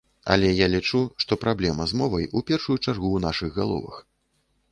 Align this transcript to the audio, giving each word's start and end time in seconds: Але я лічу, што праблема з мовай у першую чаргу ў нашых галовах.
Але 0.35 0.47
я 0.59 0.67
лічу, 0.75 1.01
што 1.23 1.37
праблема 1.43 1.85
з 1.91 1.99
мовай 2.01 2.25
у 2.39 2.43
першую 2.49 2.77
чаргу 2.85 3.07
ў 3.11 3.19
нашых 3.27 3.49
галовах. 3.61 3.95